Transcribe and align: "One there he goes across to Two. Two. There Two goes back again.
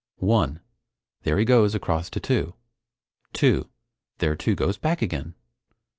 "One 0.17 0.61
there 1.21 1.37
he 1.37 1.45
goes 1.45 1.75
across 1.75 2.09
to 2.09 2.19
Two. 2.19 2.55
Two. 3.33 3.69
There 4.17 4.35
Two 4.35 4.55
goes 4.55 4.79
back 4.79 5.03
again. 5.03 5.35